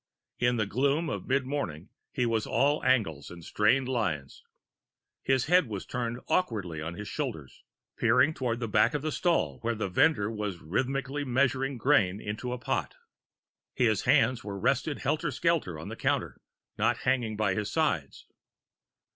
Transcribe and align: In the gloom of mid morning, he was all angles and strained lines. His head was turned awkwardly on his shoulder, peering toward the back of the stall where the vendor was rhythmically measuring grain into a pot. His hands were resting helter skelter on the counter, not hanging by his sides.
In 0.39 0.55
the 0.57 0.65
gloom 0.65 1.11
of 1.11 1.27
mid 1.27 1.45
morning, 1.45 1.89
he 2.11 2.25
was 2.25 2.47
all 2.47 2.83
angles 2.83 3.29
and 3.29 3.45
strained 3.45 3.87
lines. 3.87 4.41
His 5.21 5.45
head 5.45 5.67
was 5.67 5.85
turned 5.85 6.21
awkwardly 6.27 6.81
on 6.81 6.95
his 6.95 7.07
shoulder, 7.07 7.47
peering 7.97 8.33
toward 8.33 8.59
the 8.59 8.67
back 8.67 8.95
of 8.95 9.03
the 9.03 9.11
stall 9.11 9.59
where 9.59 9.75
the 9.75 9.89
vendor 9.89 10.31
was 10.31 10.57
rhythmically 10.59 11.23
measuring 11.23 11.77
grain 11.77 12.19
into 12.19 12.51
a 12.51 12.57
pot. 12.57 12.95
His 13.75 14.05
hands 14.05 14.43
were 14.43 14.57
resting 14.59 14.97
helter 14.97 15.29
skelter 15.29 15.77
on 15.77 15.89
the 15.89 15.95
counter, 15.95 16.41
not 16.79 16.97
hanging 17.05 17.37
by 17.37 17.53
his 17.53 17.71
sides. 17.71 18.25